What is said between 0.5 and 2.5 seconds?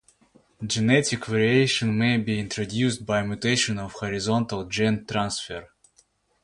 Genetic variation may be